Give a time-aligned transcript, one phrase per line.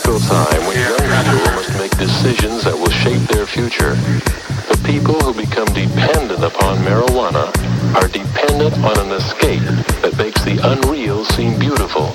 [0.00, 3.94] critical time when young people must make decisions that will shape their future.
[4.66, 7.46] The people who become dependent upon marijuana
[7.94, 9.62] are dependent on an escape
[10.02, 12.12] that makes the unreal seem beautiful.